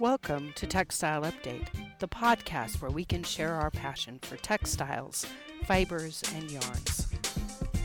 [0.00, 1.66] Welcome to Textile Update,
[1.98, 5.26] the podcast where we can share our passion for textiles,
[5.66, 7.06] fibers, and yarns.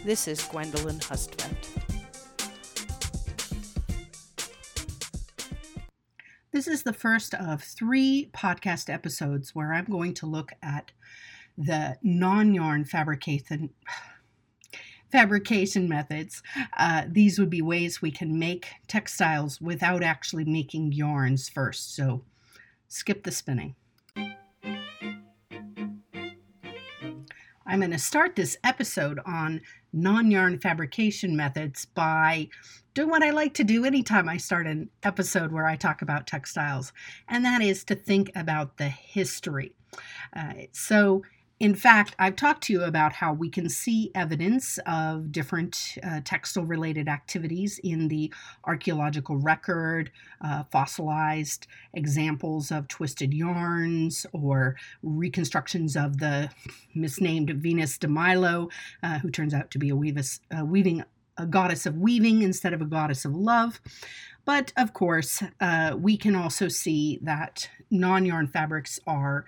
[0.05, 1.67] This is Gwendolyn Hustvedt.
[6.53, 10.93] This is the first of three podcast episodes where I'm going to look at
[11.57, 13.71] the non yarn fabrication
[15.11, 16.41] fabrication methods.
[16.77, 21.95] Uh, these would be ways we can make textiles without actually making yarns first.
[21.95, 22.23] So
[22.87, 23.75] skip the spinning.
[27.67, 29.61] I'm going to start this episode on
[29.91, 32.47] non yarn fabrication methods by
[32.93, 36.27] doing what I like to do anytime I start an episode where I talk about
[36.27, 36.93] textiles,
[37.27, 39.75] and that is to think about the history.
[40.35, 41.23] Uh, so,
[41.59, 46.19] in fact, I've talked to you about how we can see evidence of different uh,
[46.25, 48.33] textile related activities in the
[48.65, 56.49] archaeological record, uh, fossilized examples of twisted yarns, or reconstructions of the
[56.93, 58.69] misnamed Venus de Milo,
[59.01, 61.05] uh, who turns out to be a, weavis, weaving,
[61.37, 63.79] a goddess of weaving instead of a goddess of love.
[64.43, 69.45] But of course, uh, we can also see that non yarn fabrics are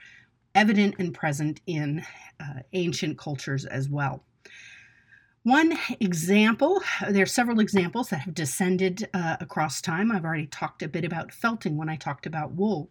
[0.58, 2.04] evident and present in
[2.40, 4.24] uh, ancient cultures as well.
[5.44, 10.12] One example, there are several examples that have descended uh, across time.
[10.12, 12.90] I've already talked a bit about felting when I talked about wool,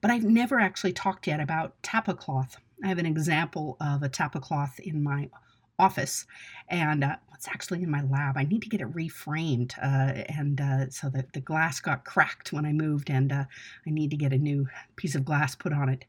[0.00, 2.56] but I've never actually talked yet about tapa cloth.
[2.84, 5.30] I have an example of a tapa cloth in my
[5.78, 6.26] office,
[6.68, 8.36] and uh, it's actually in my lab.
[8.36, 12.52] I need to get it reframed, uh, and uh, so that the glass got cracked
[12.52, 13.44] when I moved, and uh,
[13.86, 14.66] I need to get a new
[14.96, 16.06] piece of glass put on it.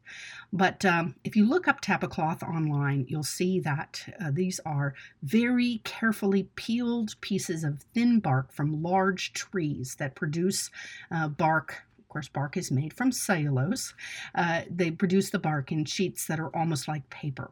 [0.54, 4.94] But um, if you look up tapa cloth online, you'll see that uh, these are
[5.24, 10.72] very carefully peeled pieces of thin bark from large trees that produce
[11.12, 13.94] uh, bark of course, bark is made from cellulose.
[14.34, 17.52] Uh, they produce the bark in sheets that are almost like paper.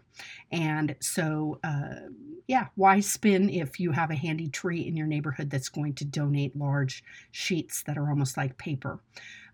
[0.50, 2.07] And so, uh,
[2.47, 6.06] yeah, why spin if you have a handy tree in your neighborhood that's going to
[6.06, 9.02] donate large sheets that are almost like paper?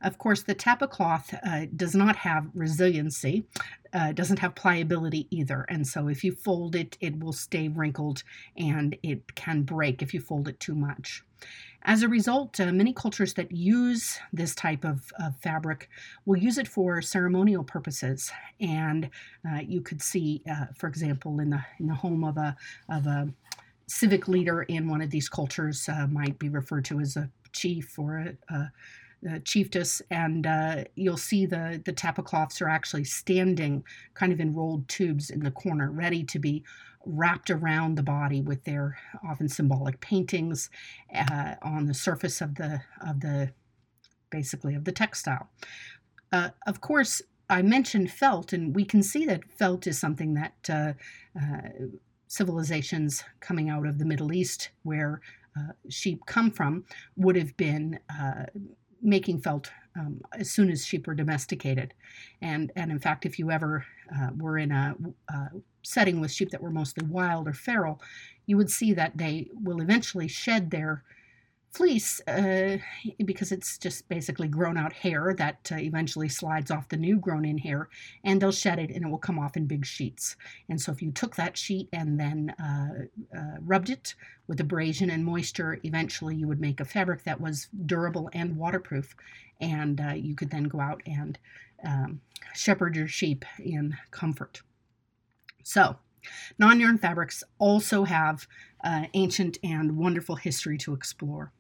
[0.04, 3.46] Of course, the tapa cloth uh, does not have resiliency,
[3.94, 5.66] uh, doesn't have pliability either.
[5.68, 8.22] And so if you fold it, it will stay wrinkled
[8.56, 11.24] and it can break if you fold it too much.
[11.84, 15.90] As a result, uh, many cultures that use this type of, of, fabric
[16.26, 18.32] will use it for ceremonial purposes.
[18.60, 19.10] And
[19.50, 22.56] uh, you could see, uh, for example, in the in the home of a
[22.90, 23.30] of a
[23.88, 27.98] civic leader in one of these cultures uh, might be referred to as a chief
[27.98, 28.72] or a,
[29.28, 33.84] a chiefess, and uh, you'll see the the tapa cloths are actually standing
[34.14, 36.64] kind of in rolled tubes in the corner, ready to be
[37.06, 38.98] wrapped around the body with their
[39.28, 40.70] often symbolic paintings
[41.14, 43.52] uh, on the surface of the of the
[44.30, 45.50] basically of the textile.
[46.32, 50.70] Uh, of course, I mentioned felt, and we can see that felt is something that
[50.70, 50.94] uh,
[51.38, 51.70] uh,
[52.28, 55.22] civilizations coming out of the Middle East, where
[55.58, 56.86] uh, sheep come from,
[57.18, 58.00] would have been
[59.02, 61.94] making felt um, as soon as sheep were domesticated.
[62.42, 63.86] And, and in fact, if you ever
[64.16, 64.96] uh, were in a,
[65.34, 65.48] uh,
[65.84, 68.02] setting with sheep that were mostly wild or feral,
[68.46, 71.04] you would see that they will eventually shed their
[71.72, 72.78] fleece uh,
[73.24, 77.46] because it's just basically grown out hair that uh, eventually slides off the new grown
[77.46, 77.88] in hair
[78.26, 80.36] and they'll shed it and it will come off in big sheets.
[80.70, 84.16] And so if you took that sheet and then uh, uh rubbed it
[84.48, 89.16] with abrasion and moisture eventually you would make a fabric that was durable and waterproof
[89.62, 91.40] and uh, you could then go out and
[91.86, 92.20] um,
[92.54, 94.62] shepherd your sheep in comfort.
[95.64, 95.98] So
[96.60, 98.48] Non yarn fabrics also have
[98.84, 101.52] uh, ancient and wonderful history to explore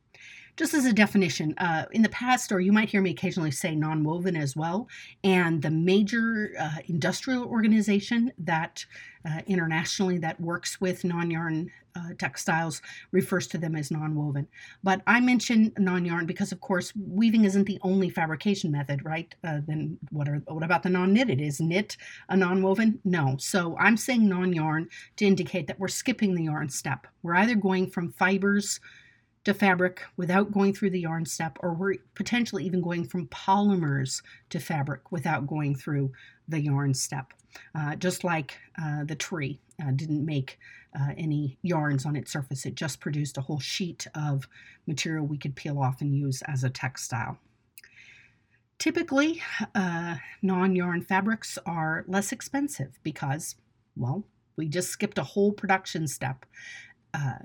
[0.57, 3.75] just as a definition, uh, in the past, or you might hear me occasionally say
[3.75, 4.87] non woven as well,
[5.23, 8.85] and the major uh, industrial organization that
[9.25, 14.47] uh, internationally that works with non yarn uh, textiles refers to them as non woven.
[14.83, 19.33] But I mention non yarn because, of course, weaving isn't the only fabrication method, right?
[19.43, 21.41] Uh, then what, are, what about the non knitted?
[21.41, 21.97] Is knit
[22.29, 22.99] a non woven?
[23.03, 23.35] No.
[23.39, 27.07] So I'm saying non yarn to indicate that we're skipping the yarn step.
[27.23, 28.79] We're either going from fibers
[29.43, 34.21] to fabric without going through the yarn step, or we're potentially even going from polymers
[34.49, 36.11] to fabric without going through
[36.47, 37.33] the yarn step.
[37.75, 40.57] Uh, just like uh, the tree uh, didn't make
[40.97, 44.47] uh, any yarns on its surface, it just produced a whole sheet of
[44.87, 47.37] material we could peel off and use as a textile.
[48.77, 49.41] Typically,
[49.75, 53.55] uh, non yarn fabrics are less expensive because,
[53.95, 56.45] well, we just skipped a whole production step.
[57.13, 57.39] Uh,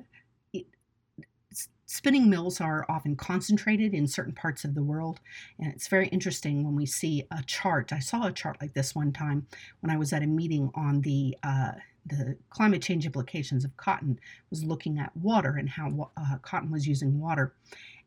[1.87, 5.21] spinning mills are often concentrated in certain parts of the world,
[5.59, 7.93] and it's very interesting when we see a chart.
[7.93, 9.47] I saw a chart like this one time
[9.81, 11.73] when I was at a meeting on the uh,
[12.09, 14.19] the climate change implications of cotton.
[14.51, 17.55] Was looking at water and how uh, cotton was using water,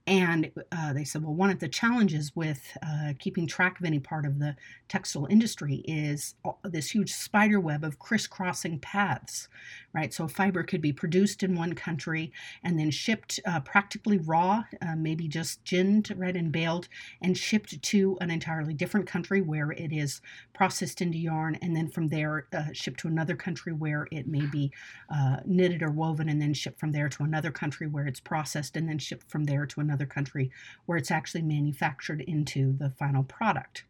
[0.07, 3.99] and uh, they said, well, one of the challenges with uh, keeping track of any
[3.99, 4.55] part of the
[4.87, 9.47] textile industry is this huge spider web of crisscrossing paths,
[9.93, 10.11] right?
[10.11, 12.31] So fiber could be produced in one country
[12.63, 16.87] and then shipped uh, practically raw, uh, maybe just ginned, right, and baled,
[17.21, 20.21] and shipped to an entirely different country where it is
[20.53, 24.45] processed into yarn, and then from there uh, shipped to another country where it may
[24.47, 24.71] be
[25.13, 28.75] uh, knitted or woven, and then shipped from there to another country where it's processed,
[28.75, 30.51] and then shipped from there to another another country
[30.85, 33.83] where it's actually manufactured into the final product.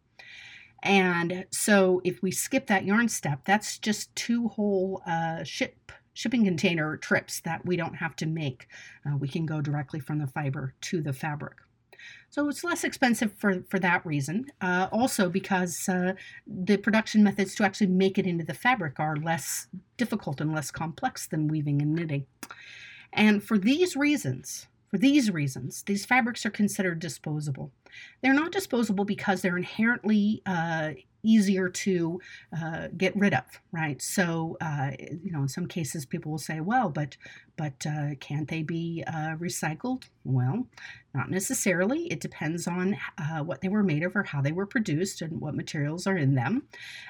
[0.82, 6.44] And so if we skip that yarn step, that's just two whole uh, ship shipping
[6.44, 8.68] container trips that we don't have to make.
[9.06, 11.54] Uh, we can go directly from the fiber to the fabric.
[12.30, 14.48] So it's less expensive for, for that reason.
[14.60, 16.14] Uh, also, because uh,
[16.46, 19.68] the production methods to actually make it into the fabric are less
[19.98, 22.26] difficult and less complex than weaving and knitting.
[23.14, 27.72] And for these reasons, for these reasons, these fabrics are considered disposable.
[28.22, 30.92] They're not disposable because they're inherently uh,
[31.24, 32.20] easier to
[32.60, 34.02] uh, get rid of, right?
[34.02, 37.18] So, uh, you know, in some cases, people will say, "Well, but
[37.56, 40.68] but uh, can't they be uh, recycled?" Well,
[41.14, 42.08] not necessarily.
[42.08, 45.40] It depends on uh, what they were made of or how they were produced and
[45.42, 46.64] what materials are in them.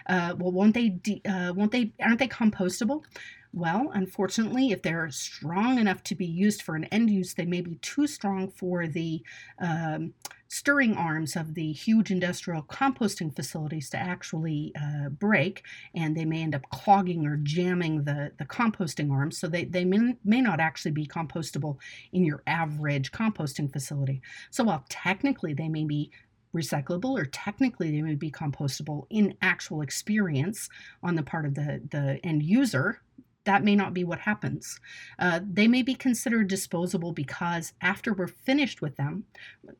[0.07, 0.89] Uh, well, won't they?
[0.89, 1.21] De-
[1.55, 1.93] won't they?
[2.01, 3.03] Aren't they compostable?
[3.51, 7.61] Well, unfortunately, if they're strong enough to be used for an end use, they may
[7.61, 9.23] be too strong for the
[9.57, 10.13] um,
[10.47, 15.63] stirring arms of the huge industrial composting facilities to actually uh, break,
[15.95, 19.39] and they may end up clogging or jamming the, the composting arms.
[19.39, 21.77] So they, they may, may not actually be compostable
[22.11, 24.21] in your average composting facility.
[24.51, 26.11] So while technically they may be
[26.55, 30.69] recyclable or technically they may be compostable in actual experience
[31.03, 33.01] on the part of the, the end user
[33.45, 34.79] that may not be what happens.
[35.17, 39.23] Uh, they may be considered disposable because after we're finished with them,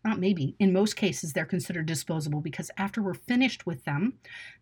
[0.06, 4.14] not maybe, in most cases, they're considered disposable because after we're finished with them,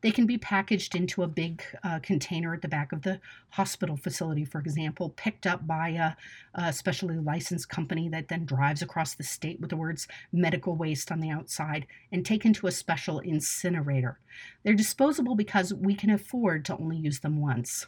[0.01, 3.95] they can be packaged into a big uh, container at the back of the hospital
[3.95, 6.13] facility, for example, picked up by a,
[6.55, 11.11] a specially licensed company that then drives across the state with the words medical waste
[11.11, 14.19] on the outside and taken to a special incinerator.
[14.63, 17.85] They're disposable because we can afford to only use them once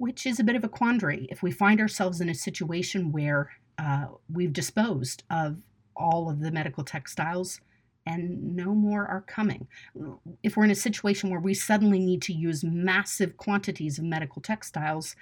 [0.00, 3.50] which is a bit of a quandary if we find ourselves in a situation where
[3.76, 5.58] uh, we've disposed of
[5.94, 7.60] all of the medical textiles
[8.06, 9.68] and no more are coming.
[10.42, 14.40] If we're in a situation where we suddenly need to use massive quantities of medical
[14.40, 15.16] textiles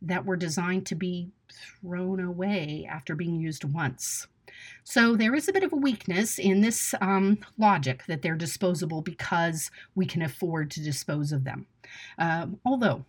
[0.00, 4.28] that were designed to be thrown away after being used once.
[4.82, 9.02] So there is a bit of a weakness in this um, logic that they're disposable
[9.02, 11.66] because we can afford to dispose of them.
[12.18, 13.04] Um, although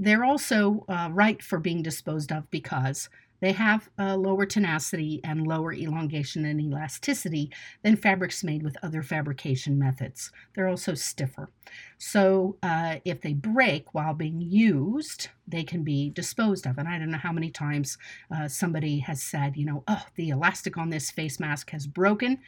[0.00, 3.08] they're also uh, right for being disposed of because
[3.40, 7.50] they have lower tenacity and lower elongation and elasticity
[7.82, 10.30] than fabrics made with other fabrication methods.
[10.54, 11.48] They're also stiffer.
[11.98, 16.78] So uh, if they break while being used, they can be disposed of.
[16.78, 17.98] And I don't know how many times
[18.34, 22.38] uh, somebody has said, you know, oh, the elastic on this face mask has broken.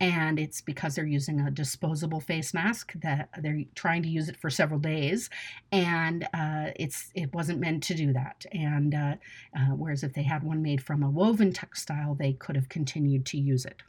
[0.00, 4.36] And it's because they're using a disposable face mask that they're trying to use it
[4.36, 5.28] for several days,
[5.72, 8.46] and uh, it's it wasn't meant to do that.
[8.52, 9.16] And uh,
[9.56, 13.26] uh, whereas if they had one made from a woven textile, they could have continued
[13.26, 13.82] to use it.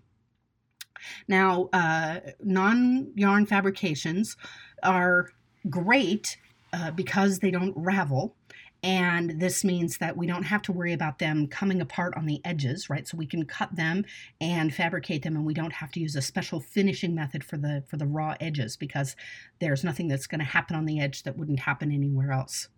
[1.28, 4.36] Now, uh, non yarn fabrications
[4.84, 5.30] are
[5.70, 6.38] great
[6.74, 8.36] uh, because they don't ravel.
[8.82, 12.42] And this means that we don't have to worry about them coming apart on the
[12.46, 13.08] edges, right?
[13.08, 14.06] So we can cut them
[14.40, 17.84] and fabricate them, and we don't have to use a special finishing method for the
[17.88, 19.16] for the raw edges because
[19.60, 22.70] there's nothing that's going to happen on the edge that wouldn't happen anywhere else.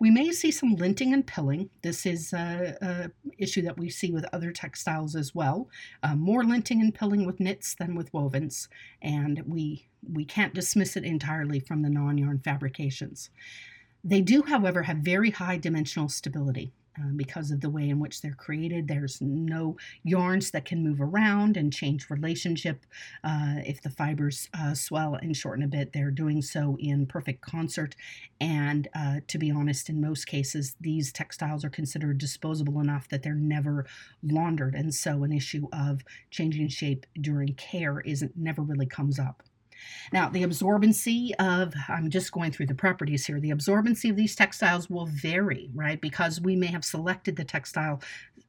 [0.00, 1.70] We may see some linting and pilling.
[1.82, 5.68] This is an issue that we see with other textiles as well.
[6.02, 8.68] Uh, more linting and pilling with knits than with wovens,
[9.02, 13.30] and we we can't dismiss it entirely from the non-yarn fabrications.
[14.08, 16.72] They do, however, have very high dimensional stability.
[17.00, 18.88] Um, because of the way in which they're created.
[18.88, 22.84] There's no yarns that can move around and change relationship.
[23.22, 27.40] Uh, if the fibers uh, swell and shorten a bit, they're doing so in perfect
[27.40, 27.94] concert.
[28.40, 33.22] And uh, to be honest, in most cases, these textiles are considered disposable enough that
[33.22, 33.86] they're never
[34.24, 34.74] laundered.
[34.74, 39.44] And so an issue of changing shape during care isn't never really comes up.
[40.12, 44.34] Now, the absorbency of, I'm just going through the properties here, the absorbency of these
[44.34, 46.00] textiles will vary, right?
[46.00, 48.00] Because we may have selected the textile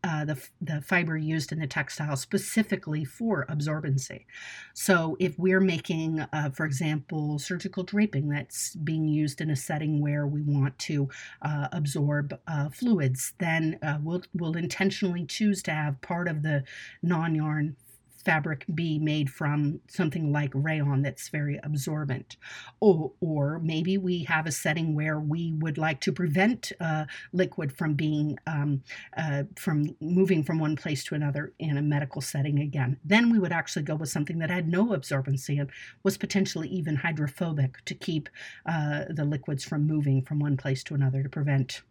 [0.04, 4.26] uh, the, the fiber used in the textile specifically for absorbency.
[4.74, 10.00] So, if we're making, uh, for example, surgical draping that's being used in a setting
[10.00, 11.10] where we want to
[11.42, 16.64] uh, absorb uh, fluids, then uh, we'll, we'll intentionally choose to have part of the
[17.04, 17.76] non yarn
[18.24, 22.38] fabric be made from something like rayon that's very absorbent.
[22.80, 27.72] Or, or maybe we have a setting where we would like to prevent uh, liquid
[27.72, 28.84] from being um,
[29.18, 32.98] uh, from moving from one place to another in a medical setting again.
[33.04, 35.70] Then we would actually go with something that had no absorbency and
[36.04, 38.30] was potentially even hydrophobic to keep
[38.66, 41.82] uh, the liquids from moving from one place to another to prevent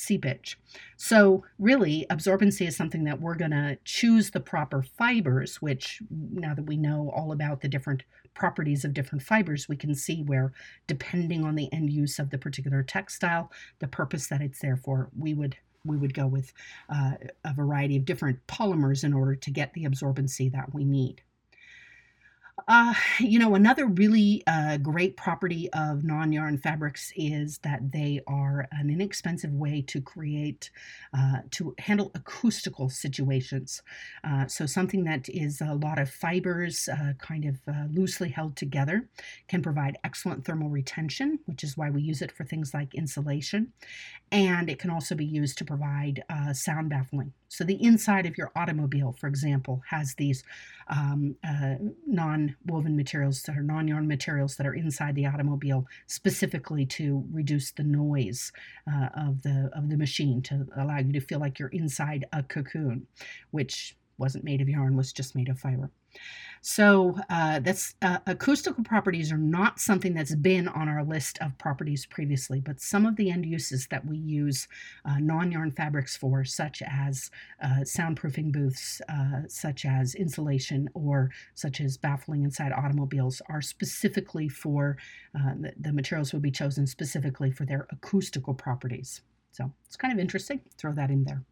[0.00, 0.58] seepage.
[0.96, 6.54] So, really, absorbency is something that we're going to choose the proper fibers, which now
[6.54, 8.02] that we know all about the different
[8.34, 10.52] properties of different fibers, we can see where,
[10.86, 15.10] depending on the end use of the particular textile, the purpose that it's there for,
[15.18, 16.52] we would we would go with
[16.90, 17.12] uh,
[17.44, 21.22] a variety of different polymers in order to get the absorbency that we need.
[22.68, 28.20] Uh, you know, another really uh, great property of non yarn fabrics is that they
[28.26, 30.70] are an inexpensive way to create,
[31.16, 33.82] uh, to handle acoustical situations.
[34.24, 38.56] Uh, so, something that is a lot of fibers uh, kind of uh, loosely held
[38.56, 39.08] together
[39.48, 43.72] can provide excellent thermal retention, which is why we use it for things like insulation.
[44.32, 47.32] And it can also be used to provide sound baffling.
[47.50, 50.44] So, the inside of your automobile, for example, has these
[50.86, 51.34] um,
[52.06, 57.24] non woven materials that are non yarn materials that are inside the automobile specifically to
[57.32, 58.52] reduce the noise
[58.90, 62.44] uh, of the of the machine to allow you to feel like you're inside a
[62.44, 63.04] cocoon,
[63.50, 65.90] which wasn't made of yarn, was just made of fiber.
[66.62, 71.56] So uh, that's uh, acoustical properties are not something that's been on our list of
[71.56, 74.68] properties previously, but some of the end uses that we use
[75.06, 77.30] uh, non-yarn fabrics for, such as
[77.62, 84.48] uh, soundproofing booths, uh, such as insulation, or such as baffling inside automobiles, are specifically
[84.48, 84.98] for
[85.34, 89.22] uh, the, the materials will be chosen specifically for their acoustical properties.
[89.52, 90.60] So it's kind of interesting.
[90.76, 91.42] Throw that in there.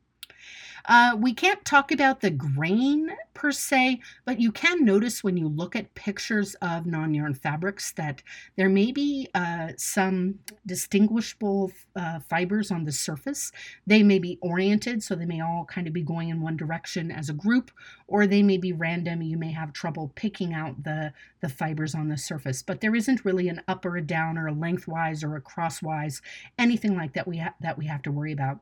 [0.89, 5.47] Uh, we can't talk about the grain per se, but you can notice when you
[5.47, 8.23] look at pictures of non yarn fabrics that
[8.57, 13.53] there may be uh, some distinguishable uh, fibers on the surface.
[13.87, 17.11] They may be oriented, so they may all kind of be going in one direction
[17.11, 17.71] as a group,
[18.07, 19.21] or they may be random.
[19.21, 21.13] You may have trouble picking out the,
[21.43, 24.47] the fibers on the surface, but there isn't really an up or a down or
[24.47, 26.23] a lengthwise or a crosswise,
[26.59, 28.61] anything like that we, ha- that we have to worry about.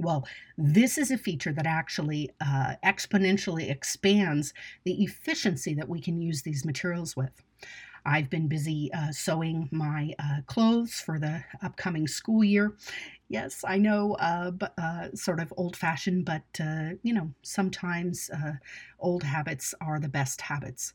[0.00, 0.26] Well,
[0.56, 4.54] this is a feature that actually uh, exponentially expands
[4.84, 7.42] the efficiency that we can use these materials with.
[8.06, 12.76] I've been busy uh, sewing my uh, clothes for the upcoming school year.
[13.28, 18.30] Yes, I know, uh, uh, sort of old fashioned, but uh, you know, sometimes
[18.98, 20.94] old habits are the best habits.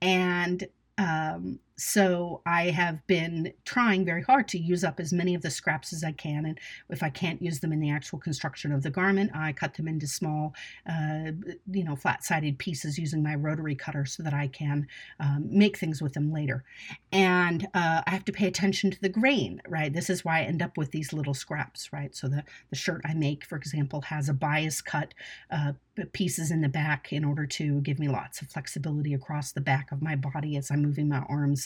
[0.00, 0.66] And
[0.98, 5.50] um, so I have been trying very hard to use up as many of the
[5.50, 6.46] scraps as I can.
[6.46, 9.74] And if I can't use them in the actual construction of the garment, I cut
[9.74, 10.54] them into small,
[10.88, 11.32] uh,
[11.70, 14.86] you know, flat-sided pieces using my rotary cutter so that I can
[15.20, 16.64] um, make things with them later.
[17.12, 19.92] And uh, I have to pay attention to the grain, right?
[19.92, 22.14] This is why I end up with these little scraps, right?
[22.16, 25.12] So the, the shirt I make, for example, has a bias cut
[25.50, 25.72] uh,
[26.12, 29.90] pieces in the back in order to give me lots of flexibility across the back
[29.92, 31.65] of my body as I'm moving my arms.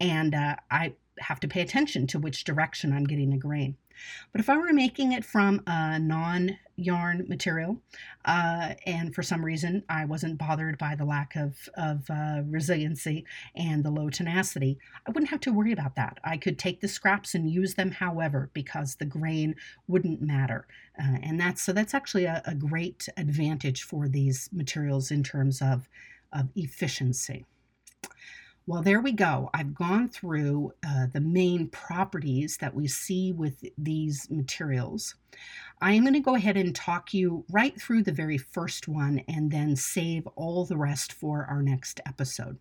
[0.00, 3.76] And uh, I have to pay attention to which direction I'm getting the grain.
[4.32, 7.82] But if I were making it from a non yarn material,
[8.24, 13.26] uh, and for some reason I wasn't bothered by the lack of, of uh, resiliency
[13.54, 16.18] and the low tenacity, I wouldn't have to worry about that.
[16.24, 20.66] I could take the scraps and use them however, because the grain wouldn't matter.
[20.98, 25.60] Uh, and that's so that's actually a, a great advantage for these materials in terms
[25.60, 25.88] of,
[26.32, 27.44] of efficiency.
[28.66, 29.50] Well, there we go.
[29.52, 35.14] I've gone through uh, the main properties that we see with these materials.
[35.80, 39.22] I am going to go ahead and talk you right through the very first one
[39.28, 42.58] and then save all the rest for our next episode.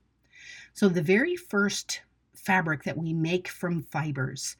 [0.73, 2.01] So, the very first
[2.33, 4.55] fabric that we make from fibers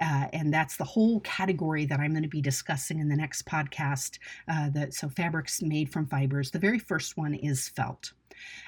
[0.00, 3.44] uh, and that's the whole category that I'm going to be discussing in the next
[3.44, 4.18] podcast.
[4.48, 6.50] Uh, so fabrics made from fibers.
[6.50, 8.12] The very first one is felt,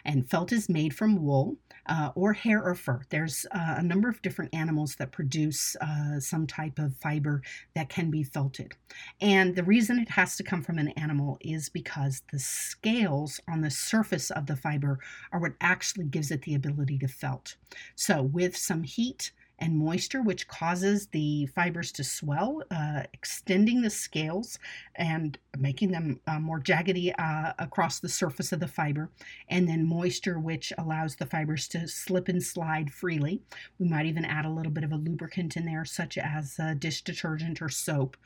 [0.04, 3.02] and felt is made from wool uh, or hair or fur.
[3.10, 7.42] There's uh, a number of different animals that produce uh, some type of fiber
[7.74, 8.74] that can be felted.
[9.20, 13.60] And the reason it has to come from an animal is because the scales on
[13.60, 14.98] the surface of the fiber
[15.32, 17.56] are what actually gives it the ability to felt.
[17.96, 23.90] So, with some heat, and moisture, which causes the fibers to swell, uh, extending the
[23.90, 24.58] scales
[24.96, 29.08] and making them uh, more jaggedy uh, across the surface of the fiber,
[29.48, 33.40] and then moisture, which allows the fibers to slip and slide freely.
[33.78, 37.02] We might even add a little bit of a lubricant in there, such as dish
[37.02, 38.16] detergent or soap.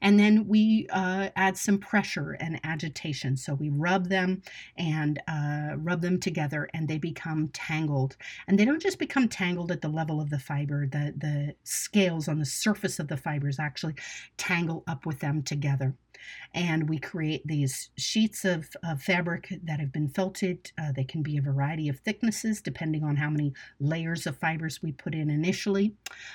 [0.00, 3.36] And then we uh, add some pressure and agitation.
[3.36, 4.42] So we rub them
[4.78, 8.16] and uh, rub them together, and they become tangled.
[8.46, 12.28] And they don't just become tangled at the level of the fiber, the, the scales
[12.28, 13.94] on the surface of the fibers actually
[14.36, 15.94] tangle up with them together
[16.54, 20.70] and we create these sheets of, of fabric that have been felted.
[20.78, 24.82] Uh, they can be a variety of thicknesses depending on how many layers of fibers
[24.82, 25.94] we put in initially.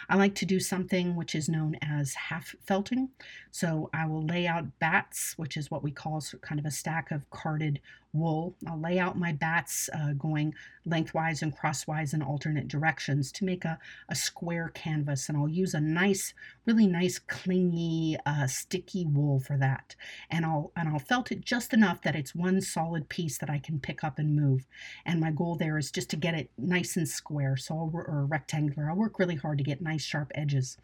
[0.09, 3.09] I like to do something which is known as half felting.
[3.51, 7.11] So I will lay out bats, which is what we call kind of a stack
[7.11, 7.79] of carded
[8.13, 8.55] wool.
[8.67, 10.53] I'll lay out my bats uh, going
[10.85, 13.79] lengthwise and crosswise in alternate directions to make a,
[14.09, 15.29] a square canvas.
[15.29, 16.33] And I'll use a nice,
[16.65, 19.78] really nice, clingy, uh, sticky wool for that.
[20.29, 23.59] And I'll, and I'll felt it just enough that it's one solid piece that I
[23.59, 24.67] can pick up and move.
[25.05, 28.25] And my goal there is just to get it nice and square, so I'll, or
[28.25, 28.89] rectangular.
[28.89, 30.77] I'll work really hard to get nice sharp edges.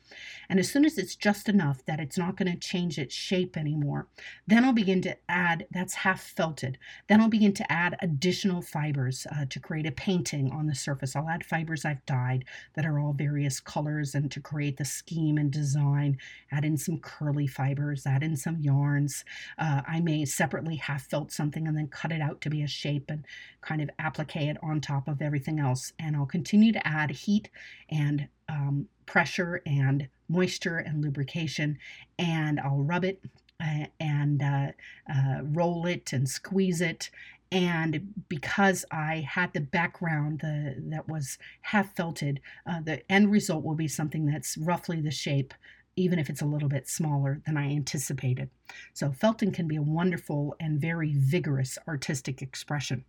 [0.49, 3.57] And as soon as it's just enough that it's not going to change its shape
[3.57, 4.07] anymore,
[4.47, 6.77] then I'll begin to add, that's half felted.
[7.07, 11.15] Then I'll begin to add additional fibers uh, to create a painting on the surface.
[11.15, 15.37] I'll add fibers I've dyed that are all various colors and to create the scheme
[15.37, 16.17] and design,
[16.51, 19.25] add in some curly fibers, add in some yarns.
[19.57, 22.67] Uh, I may separately half felt something and then cut it out to be a
[22.67, 23.25] shape and
[23.61, 25.93] kind of applique it on top of everything else.
[25.99, 27.49] And I'll continue to add heat
[27.89, 31.77] and um, pressure and moisture and lubrication,
[32.17, 33.21] and I'll rub it
[33.59, 34.67] uh, and uh,
[35.11, 37.09] uh, roll it and squeeze it
[37.51, 43.63] and because I had the background the, that was half felted, uh, the end result
[43.63, 45.53] will be something that's roughly the shape,
[45.95, 48.49] even if it's a little bit smaller than I anticipated.
[48.93, 53.05] So felting can be a wonderful and very vigorous artistic expression.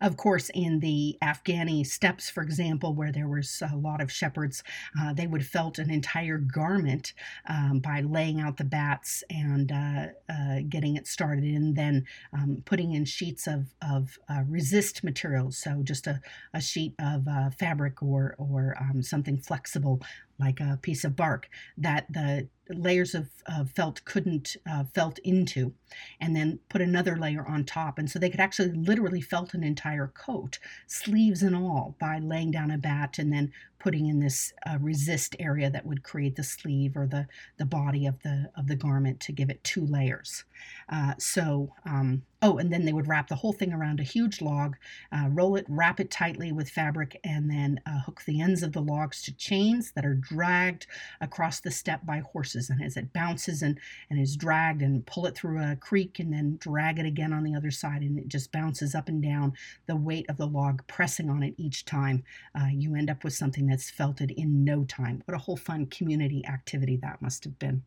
[0.00, 4.62] Of course, in the Afghani steppes, for example, where there was a lot of shepherds,
[5.00, 7.12] uh, they would felt an entire garment
[7.48, 12.62] um, by laying out the bats and uh, uh, getting it started, and then um,
[12.64, 15.58] putting in sheets of, of uh, resist materials.
[15.58, 16.20] So just a,
[16.54, 20.00] a sheet of uh, fabric or, or um, something flexible
[20.38, 23.28] like a piece of bark that the layers of,
[23.74, 25.72] felt couldn't uh, felt into,
[26.20, 27.98] and then put another layer on top.
[27.98, 32.50] And so they could actually literally felt an entire coat, sleeves and all, by laying
[32.50, 36.42] down a bat and then putting in this uh, resist area that would create the
[36.42, 40.44] sleeve or the, the body of the of the garment to give it two layers.
[40.88, 44.40] Uh, so um, oh, and then they would wrap the whole thing around a huge
[44.40, 44.76] log,
[45.12, 48.72] uh, roll it, wrap it tightly with fabric, and then uh, hook the ends of
[48.72, 50.86] the logs to chains that are dragged
[51.20, 52.70] across the steppe by horses.
[52.70, 53.78] And as it bounces and
[54.10, 57.44] and is dragged, and pull it through a creek, and then drag it again on
[57.44, 59.52] the other side, and it just bounces up and down.
[59.86, 62.24] The weight of the log pressing on it each time,
[62.58, 65.22] uh, you end up with something that's felted in no time.
[65.24, 67.82] What a whole fun community activity that must have been.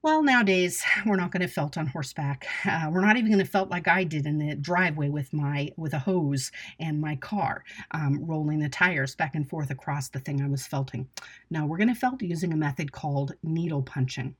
[0.00, 2.46] Well, nowadays we're not going to felt on horseback.
[2.64, 5.72] Uh, we're not even going to felt like I did in the driveway with my
[5.76, 10.20] with a hose and my car, um, rolling the tires back and forth across the
[10.20, 11.08] thing I was felting.
[11.50, 14.36] No, we're going to felt using a method called needle punching.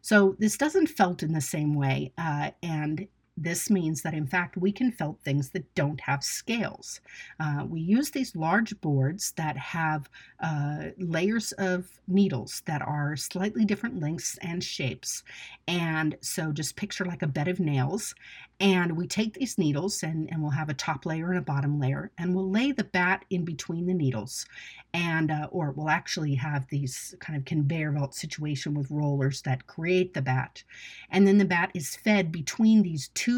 [0.00, 3.06] So this doesn't felt in the same way, uh, and
[3.42, 7.00] this means that, in fact, we can felt things that don't have scales.
[7.38, 13.64] Uh, we use these large boards that have uh, layers of needles that are slightly
[13.64, 15.22] different lengths and shapes.
[15.66, 18.14] And so just picture like a bed of nails.
[18.60, 21.80] And we take these needles and, and we'll have a top layer and a bottom
[21.80, 24.44] layer, and we'll lay the bat in between the needles.
[24.92, 29.66] And, uh, or we'll actually have these kind of conveyor belt situation with rollers that
[29.66, 30.62] create the bat.
[31.10, 33.29] And then the bat is fed between these two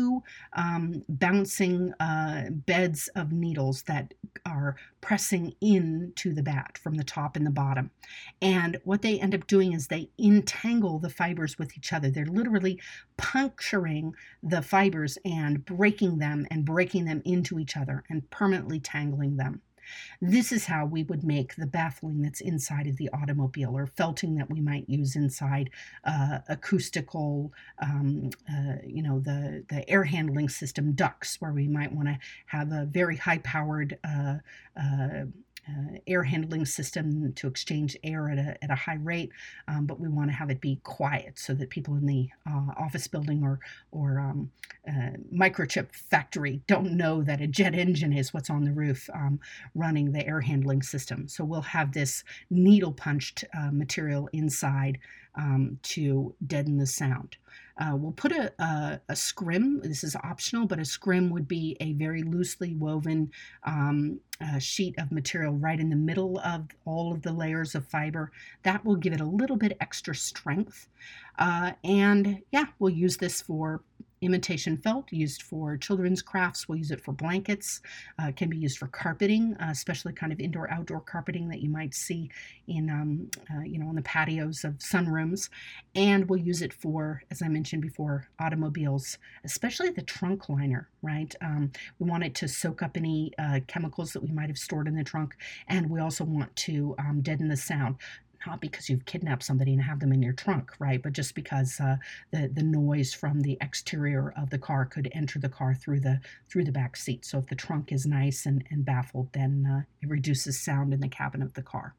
[0.55, 4.15] um, bouncing uh, beds of needles that
[4.47, 7.91] are pressing into the bat from the top and the bottom.
[8.41, 12.11] And what they end up doing is they entangle the fibers with each other.
[12.11, 12.81] They're literally
[13.17, 19.37] puncturing the fibers and breaking them and breaking them into each other and permanently tangling
[19.37, 19.61] them.
[20.21, 24.37] This is how we would make the baffling that's inside of the automobile or felting
[24.37, 25.71] that we might use inside
[26.05, 31.93] uh, acoustical, um, uh, you know, the, the air handling system ducts, where we might
[31.93, 34.37] want to have a very high powered uh,
[35.69, 39.31] uh air handling system to exchange air at a, at a high rate,
[39.69, 42.73] um, but we want to have it be quiet so that people in the uh,
[42.77, 43.61] office building or,
[43.93, 44.51] or um,
[44.89, 49.39] uh, microchip factory don't know that a jet engine is what's on the roof um,
[49.75, 51.29] running the air handling system.
[51.29, 54.99] So we'll have this needle punched uh, material inside
[55.35, 57.37] um, to deaden the sound.
[57.79, 61.77] Uh, we'll put a, a, a, scrim, this is optional, but a scrim would be
[61.81, 63.31] a very loosely woven
[63.65, 67.87] um, uh, sheet of material right in the middle of all of the layers of
[67.87, 68.31] fiber.
[68.63, 70.89] That will give it a little bit extra strength.
[71.39, 73.81] Uh, and yeah, we'll use this for
[74.23, 76.69] imitation felt used for children's crafts.
[76.69, 77.81] We'll use it for blankets.
[78.19, 81.69] Uh, can be used for carpeting, uh, especially kind of indoor outdoor carpeting that you
[81.69, 82.31] might see
[82.69, 85.51] in um, uh, you know on the patios of sunrooms.
[85.95, 90.89] And we'll use it for, as I mentioned before, automobiles, especially the trunk liner.
[91.03, 91.35] Right.
[91.41, 94.87] Um, we want it to soak up any uh, chemicals that we might have stored
[94.87, 95.37] in the trunk,
[95.69, 97.97] and we also want to um, deaden the sound
[98.47, 101.03] not because you've kidnapped somebody and have them in your trunk, right?
[101.03, 101.97] But just because uh,
[102.31, 106.21] the the noise from the exterior of the car could enter the car through the
[106.49, 107.25] through the back seat.
[107.25, 111.01] So if the trunk is nice and, and baffled, then uh, it reduces sound in
[111.01, 111.95] the cabin of the car.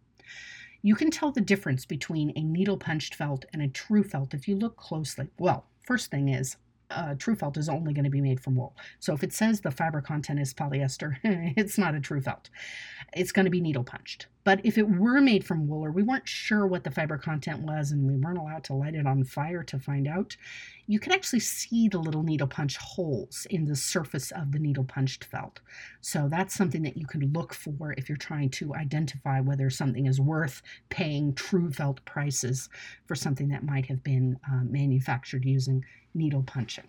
[0.82, 4.48] You can tell the difference between a needle punched felt and a true felt if
[4.48, 5.30] you look closely.
[5.38, 6.58] Well, first thing is
[6.92, 8.76] uh, true felt is only going to be made from wool.
[9.00, 12.50] So if it says the fiber content is polyester, it's not a true felt.
[13.16, 14.28] It's going to be needle punched.
[14.44, 17.62] But if it were made from wool or we weren't sure what the fiber content
[17.62, 20.36] was and we weren't allowed to light it on fire to find out,
[20.86, 24.84] you can actually see the little needle punch holes in the surface of the needle
[24.84, 25.62] punched felt.
[26.02, 30.08] So that's something that you can look for if you're trying to identify whether something
[30.08, 32.70] is worth paying true felt prices
[33.06, 36.86] for something that might have been uh, manufactured using needle punching.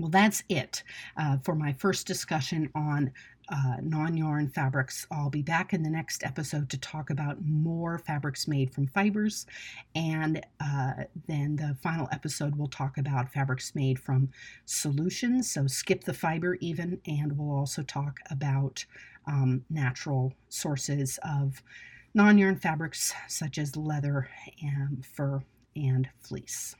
[0.00, 0.82] Well, that's it
[1.18, 3.12] uh, for my first discussion on
[3.50, 5.06] uh, non yarn fabrics.
[5.10, 9.46] I'll be back in the next episode to talk about more fabrics made from fibers.
[9.94, 10.92] And uh,
[11.26, 14.30] then the final episode, we'll talk about fabrics made from
[14.66, 15.50] solutions.
[15.50, 17.00] So skip the fiber even.
[17.06, 18.84] And we'll also talk about
[19.26, 21.62] um, natural sources of
[22.14, 24.28] non yarn fabrics such as leather
[24.62, 25.42] and fur
[25.74, 26.76] and fleece.